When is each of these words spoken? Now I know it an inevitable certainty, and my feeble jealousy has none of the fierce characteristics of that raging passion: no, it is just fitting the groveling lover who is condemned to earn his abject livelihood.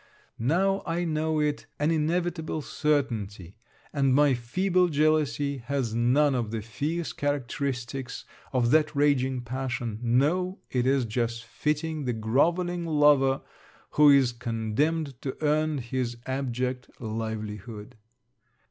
Now 0.39 0.81
I 0.87 1.03
know 1.03 1.39
it 1.39 1.67
an 1.77 1.91
inevitable 1.91 2.63
certainty, 2.63 3.55
and 3.93 4.15
my 4.15 4.33
feeble 4.33 4.87
jealousy 4.89 5.59
has 5.67 5.93
none 5.93 6.33
of 6.33 6.49
the 6.49 6.63
fierce 6.63 7.13
characteristics 7.13 8.25
of 8.51 8.71
that 8.71 8.95
raging 8.95 9.41
passion: 9.41 9.99
no, 10.01 10.57
it 10.71 10.87
is 10.87 11.05
just 11.05 11.45
fitting 11.45 12.05
the 12.05 12.13
groveling 12.13 12.83
lover 12.87 13.41
who 13.91 14.09
is 14.09 14.31
condemned 14.31 15.21
to 15.21 15.37
earn 15.39 15.77
his 15.77 16.17
abject 16.25 16.89
livelihood. 16.99 17.95